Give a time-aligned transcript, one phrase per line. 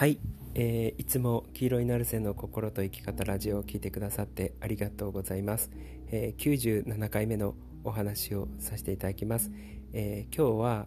[0.00, 0.18] はい、
[0.54, 5.70] えー、いつも黄色いナルセの心と生き方ラジオを聞いてくださってありがとうございます、
[6.10, 9.50] えー、97回目のお話をさせていただきます、
[9.92, 10.86] えー、今日は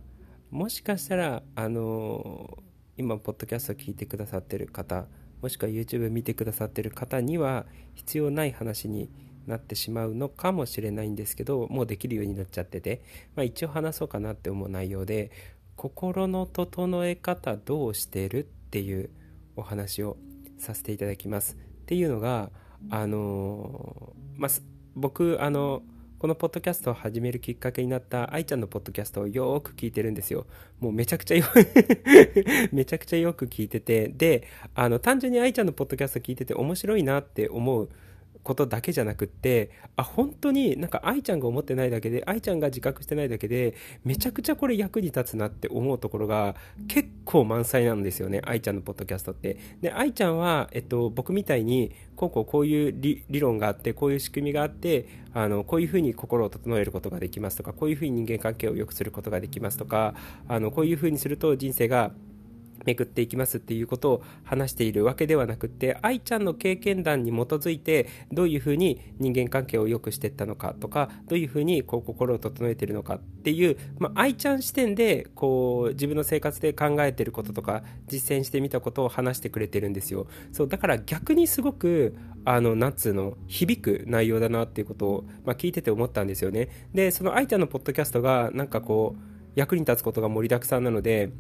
[0.49, 2.61] もしかしたらあのー、
[2.97, 5.05] 今ポッドキャスト聞いてくださってる方
[5.43, 9.11] もしくは YouTube 見てくださってる方には必要ない話に
[9.45, 13.03] なってしまうのかもしれないんですけどもうできるようになっちゃってて、
[13.35, 15.29] まあ、一応話そうかなって思う内容で
[15.75, 19.11] 心の整え方どうしてるっていう
[19.55, 20.17] お話を
[20.57, 21.55] させていただきます。
[21.55, 22.49] っていうのが、
[22.89, 24.51] あのまあ、
[24.95, 25.83] 僕、あの、
[26.17, 30.47] このポッドキャストを始めるきっかけになった愛ちゃんのポッドキャストをよく聞いてるんですよ。
[30.79, 31.45] もうめちゃくちゃよ
[32.73, 37.89] めちゃくちゃよく聞いてて、で、あの、単純に愛ちゃんのポッドキャスト聞いてて面白いなって思う
[38.43, 46.55] ことだけじゃなくってあ本当になんか愛ちゃんが思ってないだけで愛ちゃんが自覚してないだけでめちゃくちゃこれ役に立つなって思うところが
[46.87, 49.57] 結構満載なんですよね愛ちゃんのポッドキャストって。
[49.81, 52.95] で愛ちゃんは、えっと、僕みたいにこうこうこういう
[53.29, 60.13] 理論があってこういう仕組みがあってあのこういうふうに心を整えることができますとかこういうふうに人間関係を良くすることができますとか
[60.47, 62.11] あのこういうふうにすると人生が
[62.85, 80.27] 巡っていきますっていうことを話しているわけではなくて愛ちゃんの経験談に基づいてどういうふうに人間関係を良くしていったのかとかどういうふうにこう心を整えてるのかっていう、まあ、愛ちゃん視点でこう自分の生活で考えてることとか実践してみたことを話してくれてるんですよ。
[80.51, 86.69] そうだから逆にすごくあの夏の響く内容だなっていうことを、まあ、聞いてて思ったんですよね。
[86.93, 91.31] でその愛ちゃんのポッドキャストがなんかこう役に立つことが盛りだくさんなので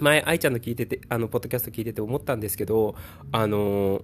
[0.00, 2.94] 前、愛ちゃんの聞いてて、あの、ポッドキャスト聞いてて思ったんですけど、
[3.32, 4.02] あのー、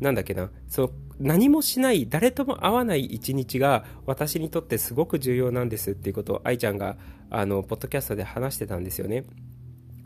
[0.00, 6.96] なんだっけな、そう、何もしない、誰とも会わない一日が私にとってすごく重要なんですっていうことを愛ちゃんが、
[7.30, 9.24] あの、ポッドキャストで話してたんですよね。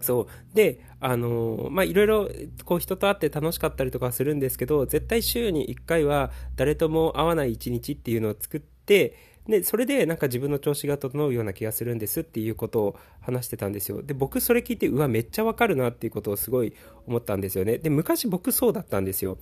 [0.01, 0.27] そう。
[0.55, 2.29] で、あのー、まあ、いろいろ、
[2.65, 9.17] こう、人と会って楽しかったりとかするんですけど、絶対週に1回は誰とも会わない一日っていうのを作って、
[9.49, 14.03] で、それでなんか自分の調子が整うような気がするんですっていうことを話してたんですよ。
[14.03, 16.73] で、僕それ聞いて、うわ、めっちゃわかるなっていうことをすごい
[17.07, 17.79] 思ったんですよね。
[17.79, 19.39] で、昔僕そうだったんですよ。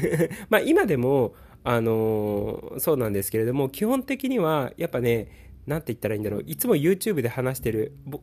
[0.48, 5.28] まあ今でも、あのー、そうなんですけれども、基本的には、やっぱね、
[5.66, 6.44] なんて言ったらいいんだろう。
[6.46, 8.20] いつも YouTube で話してる、ポ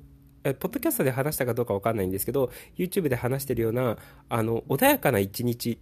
[0.49, 3.97] ッドキャストで話したかどうかわかんないんですけど、YouTube で話してるような、
[4.29, 5.79] あの、穏やかな一日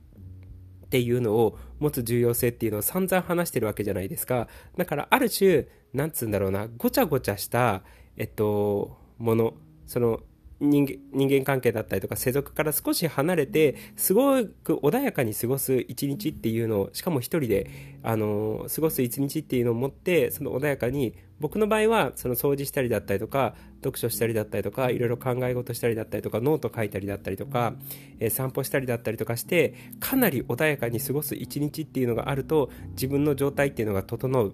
[0.88, 4.48] っていうのを持つ重要性っていうのを散々話してるわけじゃないですか。
[4.78, 7.84] だからある種、なんつうんだろうな、ごちゃごちゃした、
[8.16, 9.54] えっと、もの、
[9.86, 10.22] その、
[10.60, 17.70] 人間人間関係だったりとか世俗から少し離れてすごく穏やかに過ごす一日っていうのをしかも一人で
[18.02, 27.74] あの過ごす一日っていうのを持ってその穏やかに僕の場合はその掃除したりだったりとか読書したりだったりとかいろいろ考え事したりだったりとかノート書いたりだったりとか、
[28.20, 34.54] えー、散歩したりだったりとかしてかなり穏やかに過ごす一日っていうのがあると自分の状態っていうのが整う。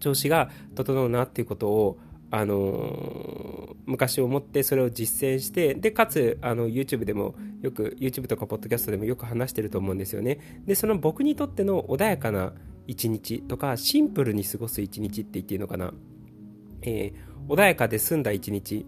[0.00, 1.98] 調子が整うなっていうことを
[2.30, 10.60] あの昔思ってそれを実践してでかつあの YouTube でもよく YouTube とか Podcast でもよく話してると思うんですよね。
[10.66, 12.52] でその僕にとっての穏やかな
[12.88, 15.92] 一日とかシンプルに過ごす一日って言っていいのかな、
[16.82, 18.86] えー、穏やかで済んだ一日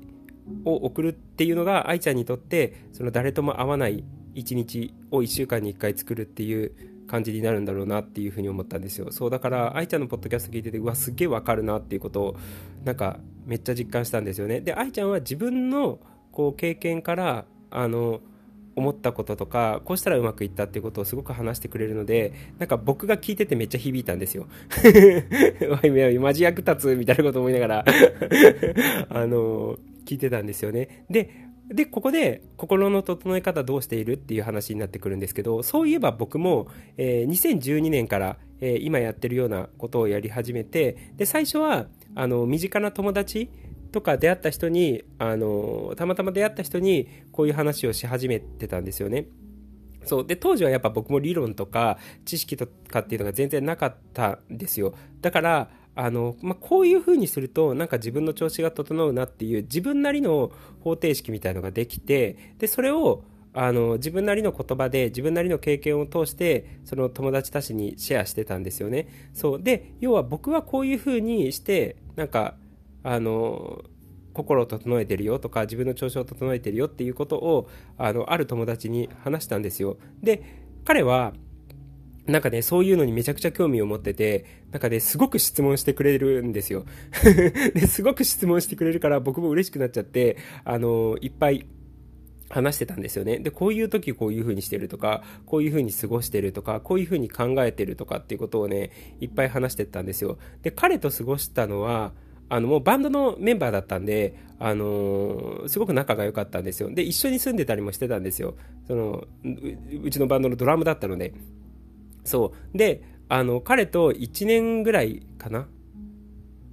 [0.64, 4.02] を送るっていうのが愛ちゃんにとってその誰とも会わない
[4.34, 6.72] 一日を1週間に1回作るっていう
[7.06, 9.10] 感じになるんだろうなっていうふうに思ったんですよ。
[9.10, 12.36] そうだから愛ちゃんのポッドキャスト聞いててうわすげえわかるなっていうことを
[12.84, 14.60] なんかめっちゃ実感したんですよね。
[14.60, 15.98] で愛ちゃんは自分の
[16.32, 18.20] こう経験からあの
[18.80, 24.46] 思ったこととかこうしたらうまくいったっていうことをすごく話してくれるのでなんか僕が聞いててめっちゃ響いたんですよ。
[26.20, 27.84] マジ役立つみたいなこと思いながら
[29.10, 31.04] あの聞いてたんですよね。
[31.08, 36.66] でで、ここで心の整え方どうしているっていう話になってくるんですけど、そういえば僕も、
[36.96, 41.86] えー、2012年から、えー、今やってるようなことをやり始めて、で、最初は、
[42.16, 43.50] あの、身近な友達
[43.90, 49.26] とか出会った人に、あの、たまたま出会った人にこういう話をし始めてたんですよね。
[50.04, 50.26] そう。
[50.26, 54.94] で、当時はやっぱ僕も理論とか知識とかっていうのが全然なかったんですよ。
[55.20, 69.08] だから、あの、まあ、こういう風にするとなんか自分の調子が整うなっていう自分なりの方程式みたいのができてでそれをあの自分なりの言葉で自分なりの経験を通してその友達たちにシェアしてたんですよね。
[69.34, 72.54] そうで要は僕はこういう風にしてなんか
[73.02, 73.82] あの
[74.32, 77.68] 心を整えてるよとか自分の調子を整えてるよっていうことを
[77.98, 79.98] あのある友達に話したんですよ。
[80.22, 80.42] で
[80.84, 81.32] 彼は
[82.26, 86.84] なんかね、そういうのにめちゃくちゃ興味を持ってて、なんかね、すごく質問してくれるんですよ。
[87.74, 91.66] ですごく質問してくれるから僕も嬉しくなっちゃって、あの、いっぱい
[92.48, 93.38] 話してたんですよね。
[93.38, 100.38] で、こういう時こういう風にしてるとか、こういう風に過ごしてるとか、こういう風に考えてるとかっていうことをね、いっぱい話してたんですよ。
[100.62, 102.12] で、彼と過ごしたのは、
[102.50, 106.90] あの、もうバンドのメンバーだったんで、あのー、すごく仲が良かったんですよ。
[106.92, 108.56] で、一緒に住んでたりもしてたんですよ。
[108.86, 109.24] その、
[110.02, 111.32] うちのバンドのドラムだったので。
[112.24, 112.76] そう。
[112.76, 115.68] で、あの、彼と1年ぐらいかな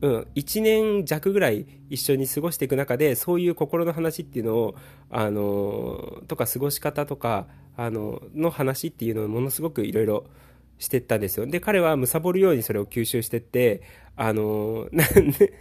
[0.01, 4.75] うん、1年弱ぐらい一緒に過ごしていく中でそういう心の話っていうのを
[5.09, 10.25] あのとか過ごし方とかあのの話っていうのをものすごくいろいろ
[10.79, 11.45] してったんですよ。
[11.45, 13.81] で彼は貪るようにそれを吸収してって
[14.15, 15.53] あのなんで、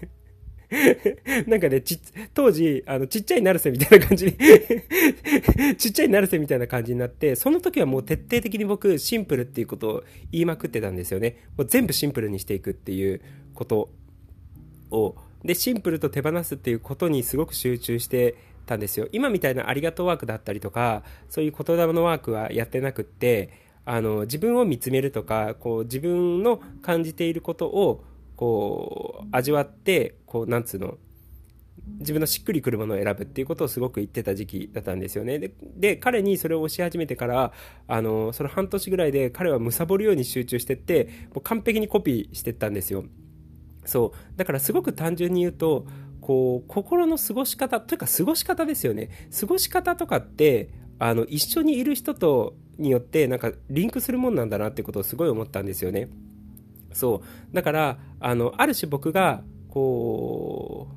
[1.47, 2.01] なんかね、ち、
[2.35, 4.33] 当時、あの、ちっちゃい成瀬みたいな感じに
[5.79, 11.37] ちっちゃい成瀬みたいな感じになって、その時はもう徹底的に僕、シンプルっていうことを言いまくってたんですよね。
[11.57, 13.21] もう全部シンプルにしていくっていう
[13.55, 13.91] こと
[14.91, 15.15] を。
[15.45, 18.35] でシンプルと手放すっていうことにすごく集中して
[18.65, 19.09] たんですよ。
[19.13, 23.51] 今みたいなありがとうワークだったりとかそういう言霊のワークはやってなくって
[23.87, 28.05] あの自分を見つめるとかこう自分の感じていることを
[28.37, 30.99] こう味わってこうなんつうの
[32.01, 35.53] 自分のしっくりくるものを選ぶっていうことをすごく言ってた時期だったんですよね。
[35.77, 37.53] で、彼にそれを教え始めてから、
[37.87, 43.05] あの、その半年ぐらいで彼は貪るように集中してって、もう完璧にコピーしてったんですよ。
[43.87, 45.87] そうだからすごく単純に言うと
[46.21, 56.09] こう心の過ごし方というか過ごし方ですよね過ごし方とかってあの一緒にいる人とによってなんかリンクするもんなんだなってことをすごい思ったんですよね。
[56.93, 57.55] そう。
[57.55, 60.97] だからあのある種僕がこう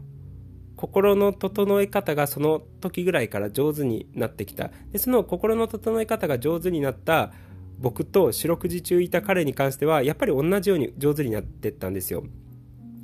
[0.76, 4.72] 心の整え方がその時ぐらいから上手になってきた。
[4.92, 7.34] でその心の整え方が上手になった
[7.80, 12.24] 僕と四六時中いた彼に関してはやっぱり同じように上手になってったんですよ。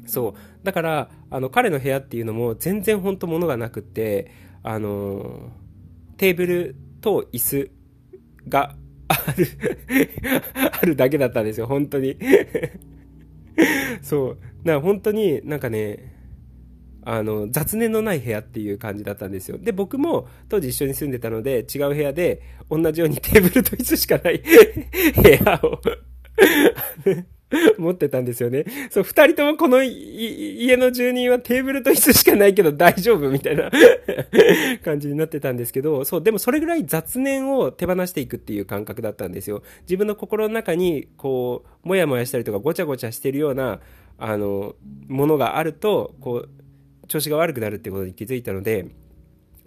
[0.06, 0.66] そう。
[0.66, 4.32] だからあの彼の部屋っていうのも全然本当物がなくって
[4.64, 5.52] あの
[6.18, 7.72] テーブルと椅子
[8.48, 8.76] が
[9.08, 9.48] ある
[10.82, 12.18] あるだけだったんですよ本当に。
[14.02, 14.38] そう。
[14.64, 16.14] だから本当になんかね
[17.04, 19.58] あの雑念のない部屋っていう感じだったんですよ。
[19.58, 24.42] で僕も当時一緒に住んでたので違う部屋で同じようにテーブルと椅子しかない
[25.16, 25.80] 部屋を。
[27.78, 28.66] 持ってたんですよね。
[28.90, 33.70] そう、二人ともこの家の住人はテーブルと椅子しかないけど大丈夫みたいな
[34.84, 39.62] 感じになってたんですけど、そう、でもそれぐらい雑念を手放していくっていう感覚だったんですよ。
[39.82, 43.80] 自分の心の中に、こう、もやもやしたりとかごちゃごちゃしてるような、
[44.18, 44.76] あの、
[45.08, 46.50] ものがあると、こう、
[47.08, 48.88] 調子が悪くなるってことに気づいたので、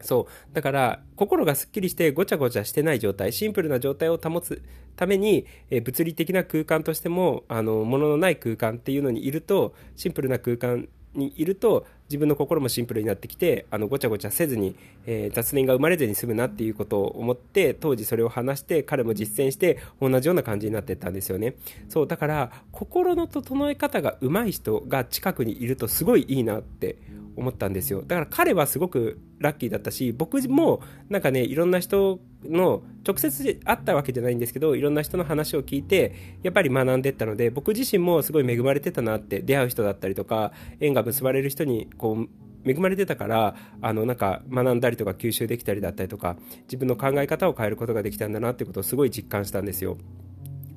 [0.00, 0.54] そう。
[0.54, 4.62] だから、心がすっきりしてごちゃごちゃしてない状態、シンプルな状態を保つ
[4.96, 21.54] ために、え物理的な空間としても、あの、もののない空間っていうのにいると、シンプルな空間にいると、自分の心もシンプルになってきて、あの、ごちゃごちゃせずに、えー、雑念が生まれずに済むなっていうことを思って、当時それを話して、彼も実践して、同じような感じになってったんですよね。
[21.88, 26.96] そう、だから、心の整え方が上手い人が近くにいるとすごいいいなって
[27.38, 42.26] 思ったんですよだから彼はすごくラッキーだったし僕もなんかねいろんな人の直接会ったわけじゃないんですけどいろんな人の話を聞いてやっぱり学んでったので僕自身もすごい恵まれてたなって出会う人だったりとか縁が結ばれる人にこ
[42.64, 49.97] う恵まれてたからあのなんか学んだりとか吸収できたりだったりとか自分の考え方を変えることができたんだなってことをすごい実感したんですよ。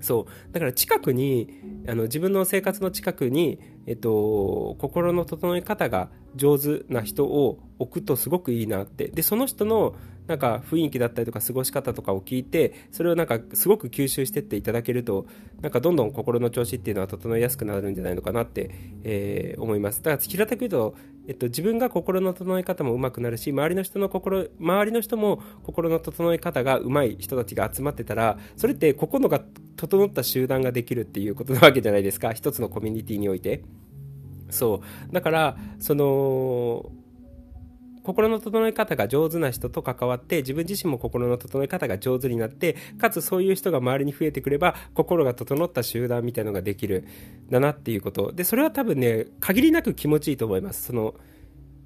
[0.02, 0.54] そう。
[0.54, 9.08] だから近くにあの自分の生活の近くに、えっと、心の整え方が上手な人を置くとすごくいいなって。
[9.08, 9.96] でその人の
[10.28, 15.26] なんか雰囲気だったりとか過ごし方とかを聞いてそれをなんかすごく吸収してっていただけると
[15.62, 18.72] なんかどんどん心の調子っていうのは整いやすくなるんじゃないのかなって、
[19.04, 20.02] えー、思います。
[20.02, 20.96] だから平たく言うと、
[21.28, 29.40] えっと、自分が心の整え方も上手くなるし周りの人の心周りの人も心の整え方が上手い人たちが集まってたらそれって心が
[29.76, 32.34] 整った集団ができるっていうことなわけじゃないですか。
[32.34, 33.64] 一つのコミュニティにおいて。
[34.50, 35.14] そう。
[35.14, 36.92] だからその
[38.04, 47.06] 心の整え方が上手な人と関わって自分自身も心の整え方が上手になってかつそういう人が周りに増えてくれば心が整った集団みたいのができる
[47.50, 48.32] だなっていうこと。
[48.32, 50.84] でそれは多分ね限りなく気持ちいいと思います。
[50.88, 51.16] その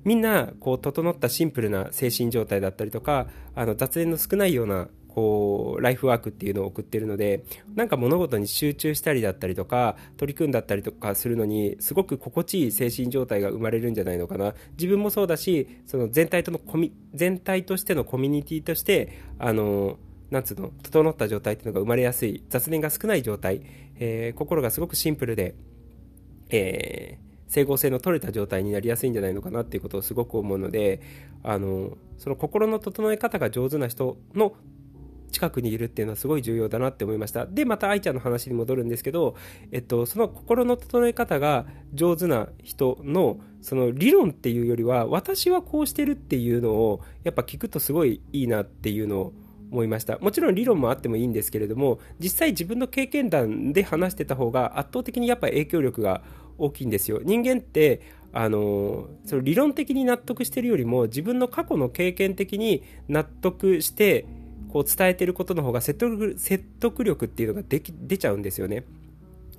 [0.03, 14.55] みんなこう整ったシンプルな精神状態だったりとかあの雑念の少ないようなこうライフワークっていうのを送ってるのでなんか物事に集中したりだったりとか取り組んだったりとかするのにすごく心地いい精神状態が生まれるんじゃないのかな。
[14.77, 19.99] 自分もそうだしその全体とのコミ全体としてのコミュニティとしてあの
[20.31, 23.61] なんつうの整った状態っていうのが生まれやすい雑念が少ない状態、
[23.97, 25.55] えー、心がすごくシンプルで、
[26.49, 31.01] えー整合性の取れた状態になりやすいんじゃないのかなっていうことをすごく思うので
[31.43, 34.53] あのその心の整え方が上手な人の
[35.35, 37.45] 近くにいるっていうのはすごい重要だなって思いました。
[37.45, 39.35] でまた愛ちゃんの話に戻るんですけど、
[39.71, 49.33] えっと、その心の整え方が上手な人のその理論っていうよりは私はこうしてるっていうのをやっぱ聞くとすごいいいなっていうのを
[49.71, 50.17] 思いました。
[50.19, 56.21] もちろん理論もあってもいいんですけれども実際自分の経験談で話してた方が圧倒的にやっぱ影響力が
[56.57, 57.19] 大きいんですよ。
[57.23, 58.01] 人間って
[58.31, 64.25] あのその理論的に納得してるよりも自分の過去の経験的に納得して
[64.75, 68.83] こう伝えてることの方が説得説得力っていうのができ出ちゃうんですよね。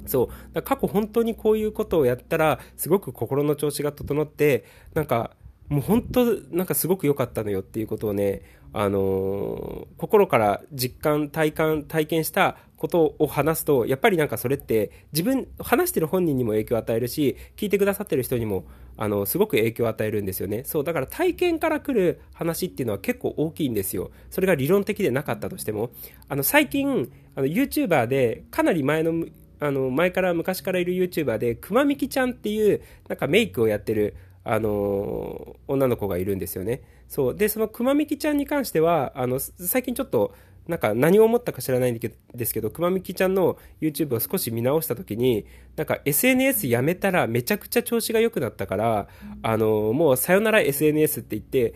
[0.04, 5.30] そう過去本当にこういうことをやったらすごく心の調子が整ってなんか
[5.70, 8.42] もう本当なんかすごく良かったのよっていうことをね、
[8.74, 18.66] あのー、心から実感体感体験したことを話すとやっぱりなんかそれって自分話してる本人にも影響を与えるし聞いてくださってる人にも
[18.96, 20.64] あのすごく影響を与えるんですよね。
[20.64, 24.10] そうだから体験から来る話っていうのは結構大きいんですよ。
[24.30, 25.90] それが理論的でなかったとしても。
[26.28, 29.26] あの最近あの YouTuber でかなり前の
[29.58, 34.14] あの前から昔からいる YouTuber でくまみきちゃんっていうなんかメイクをやってる
[34.44, 36.82] あの女の子がいるんですよね。
[37.08, 37.36] そう。
[37.36, 40.34] でそのくまみきちゃんに関してはあの最近ちょっと
[40.68, 45.46] なんか何を思ったか知らないんですけど、くまみきちゃんの YouTube を少し見直した時に、
[45.76, 49.08] なんか SNS やめたらめちゃくちゃ調子が良くなったから、
[49.42, 51.74] あの、もうさよなら SNS って言って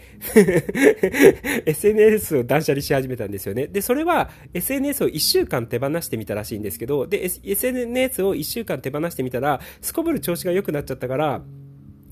[1.67, 3.69] SNS を断捨離し始めたんですよね。
[3.69, 11.43] で、それは SNS を1週間手放してみたらしいんですけど、で、SNS を1週間手放してみたら、すこぶる調子が良くなっちゃったから、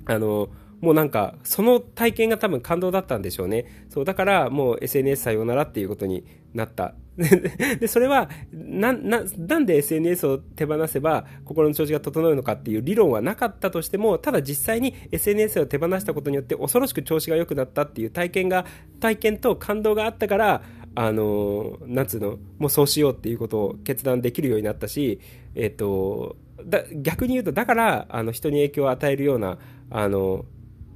[0.06, 0.48] あの、
[0.80, 3.86] もうなんか、その体験が多分感動だったんでしょうね。
[3.88, 6.94] そう、だからもう SNS さようならっていうことになった。
[7.80, 18.64] で、それは、な、な、なんで SNS を手放せば心の調子が整うのかっていう理論はなかったとしても、ただ実際に SNS を手放したことによって恐ろしく調子が良くなったっていう体験が、
[19.00, 20.62] 体験と感動があったから、
[20.94, 25.20] あの、なんつうの、もうそうしようっていうことを決断できるようになったし、
[25.56, 29.58] えっ、と、だ逆に言うと、だから、あの、人に影響を与えるような、
[29.90, 30.44] あの、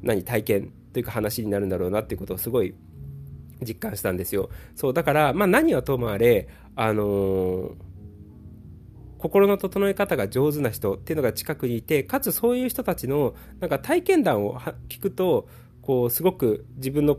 [0.02, 2.74] 何体験というか話になるんだろうなっていうことをすごい
[3.66, 4.50] 実感したんですよ。
[4.74, 7.74] そうだから、まあ、何はともあれ、あのー、
[9.18, 15.48] 心の整え方が上手な人っていうのが近くにいてかつそういう人たちのなんか体験談を聞くと
[15.80, 17.18] こうすごく自分の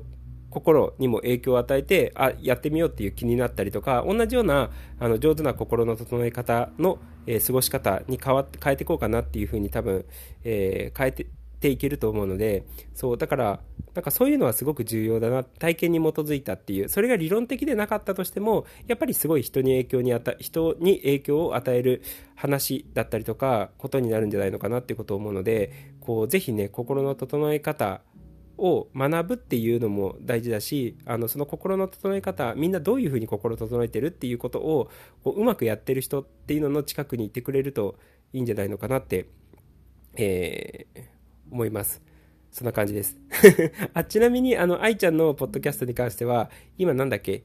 [0.49, 10.05] 心にも影響を与えてあやってみようっていう気になったりとか同じようなあの上手な心の整え方の、えー、過ごし方に変わって変えていこうかなっていうふうに多分、
[10.43, 11.27] えー、変えて
[11.63, 13.59] ていけると思うのでそうだから
[13.95, 22.03] なんかそういうのはすごく重要だな体験に基づいたっていうそれが理論的でなかったとしてもやっぱりすごい人に影響に与人に影響を与える
[22.35, 28.01] 話だったりとかことになるんじゃないのかなっていうことを思うのでこうぜひね心の整え方
[28.57, 34.89] を学ぶっていうのも大事だしあのその心の整え方みんなどういうふうに心を整えてるっていうことを
[35.23, 37.95] こううまくやってる人っていうのの近くにいてくれると
[38.33, 39.27] いいんじゃないのかなって、
[40.15, 41.12] えー、
[41.53, 42.01] 思います。
[42.51, 43.17] そんな感じです。
[43.93, 47.43] あ、ちなみに、あの、愛ちゃんのポッドキャストに関しては、今なんだっけ、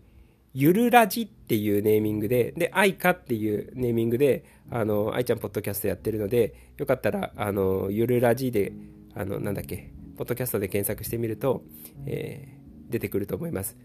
[0.52, 8.72] ゆるラジっていうネーミングで、で、愛かっていうネーミングで、あの、愛ちゃんポッドキャストやってるので、よかったら、あの、ゆるラジで、
[9.14, 11.62] あの、なんだっけ、ポッドキャストで検索してみると、
[12.06, 13.76] えー、出てくると思います。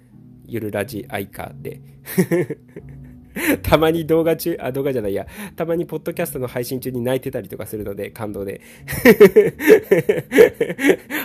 [0.46, 1.82] ゆるラジ愛かで。
[3.64, 8.62] たまに動画中、あ、動画じゃないや、たまにポッドキャストの配信中に泣いてたりとかするので、感動で。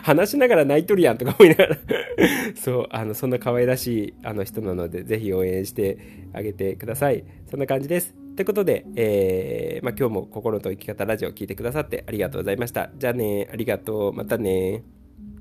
[0.02, 1.78] 話しながら泣いとるやんとか思いながら
[2.56, 5.98] そう、あの、そんな可愛らしいあの人なので、ぜひ応援して
[6.32, 7.24] あげてください。
[7.50, 8.14] そんな感じです。
[8.36, 12.90] ということで、えー、まあ、今日も心と生き方ラジオを聴いてくださってありがとうございました。
[12.96, 14.12] じゃあね、ありがとう。
[14.12, 14.82] またね。